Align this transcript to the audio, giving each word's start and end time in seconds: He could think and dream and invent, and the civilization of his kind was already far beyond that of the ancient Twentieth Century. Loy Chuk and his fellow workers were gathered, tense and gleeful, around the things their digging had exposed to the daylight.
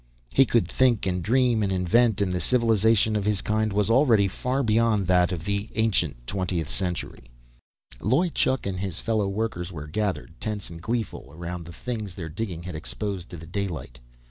He 0.31 0.47
could 0.47 0.67
think 0.67 1.05
and 1.05 1.21
dream 1.21 1.61
and 1.61 1.71
invent, 1.71 2.21
and 2.21 2.33
the 2.33 2.39
civilization 2.39 3.15
of 3.15 3.23
his 3.23 3.43
kind 3.43 3.71
was 3.71 3.87
already 3.87 4.27
far 4.27 4.63
beyond 4.63 5.05
that 5.05 5.31
of 5.31 5.45
the 5.45 5.69
ancient 5.75 6.25
Twentieth 6.25 6.67
Century. 6.69 7.25
Loy 7.99 8.29
Chuk 8.29 8.65
and 8.65 8.79
his 8.79 8.97
fellow 8.99 9.27
workers 9.29 9.71
were 9.71 9.85
gathered, 9.85 10.33
tense 10.39 10.71
and 10.71 10.81
gleeful, 10.81 11.29
around 11.31 11.65
the 11.65 11.71
things 11.71 12.15
their 12.15 12.29
digging 12.29 12.63
had 12.63 12.73
exposed 12.73 13.29
to 13.29 13.37
the 13.37 13.45
daylight. 13.45 13.99